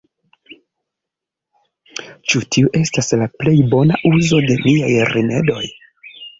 [2.33, 5.65] Ĉu tiu estas la plej bona uzo de niaj rimedoj?